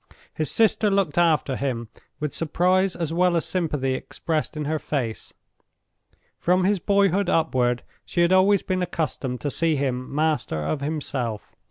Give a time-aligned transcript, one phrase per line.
[0.33, 1.87] His sister looked after him,
[2.19, 5.35] with surprise as well as sympathy expressed in her face.
[6.39, 11.53] From his boyhood upward she had always been accustomed to see him master of himself.